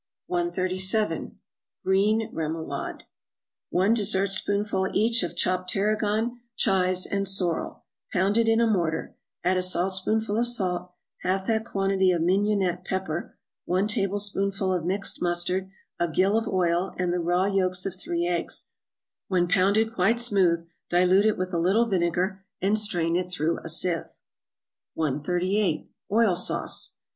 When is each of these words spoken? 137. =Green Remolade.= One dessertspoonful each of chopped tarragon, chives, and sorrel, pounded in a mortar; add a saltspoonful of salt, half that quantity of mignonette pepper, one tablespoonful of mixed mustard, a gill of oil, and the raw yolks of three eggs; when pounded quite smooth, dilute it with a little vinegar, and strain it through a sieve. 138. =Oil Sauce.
137. 0.25 1.37
=Green 1.83 2.33
Remolade.= 2.33 3.01
One 3.69 3.93
dessertspoonful 3.93 4.87
each 4.95 5.21
of 5.21 5.35
chopped 5.35 5.69
tarragon, 5.69 6.39
chives, 6.55 7.05
and 7.05 7.27
sorrel, 7.27 7.83
pounded 8.11 8.47
in 8.47 8.59
a 8.59 8.65
mortar; 8.65 9.15
add 9.43 9.57
a 9.57 9.61
saltspoonful 9.61 10.39
of 10.39 10.47
salt, 10.47 10.91
half 11.21 11.45
that 11.45 11.65
quantity 11.65 12.09
of 12.09 12.23
mignonette 12.23 12.83
pepper, 12.83 13.37
one 13.65 13.87
tablespoonful 13.87 14.73
of 14.73 14.83
mixed 14.85 15.21
mustard, 15.21 15.69
a 15.99 16.07
gill 16.07 16.35
of 16.35 16.47
oil, 16.47 16.95
and 16.97 17.13
the 17.13 17.19
raw 17.19 17.45
yolks 17.45 17.85
of 17.85 17.93
three 17.95 18.25
eggs; 18.25 18.71
when 19.27 19.47
pounded 19.47 19.93
quite 19.93 20.19
smooth, 20.19 20.67
dilute 20.89 21.27
it 21.27 21.37
with 21.37 21.53
a 21.53 21.59
little 21.59 21.85
vinegar, 21.85 22.43
and 22.59 22.79
strain 22.79 23.15
it 23.15 23.29
through 23.31 23.59
a 23.59 23.69
sieve. 23.69 24.07
138. 24.95 25.91
=Oil 26.11 26.33
Sauce. 26.33 26.95